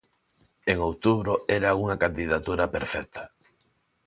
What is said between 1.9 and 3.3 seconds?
candidatura perfecta.